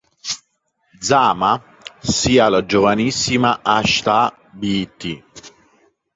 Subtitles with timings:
[1.07, 1.51] Zamʿa
[2.15, 4.17] sia la giovanissima ʿĀʾisha
[4.59, 4.99] bt.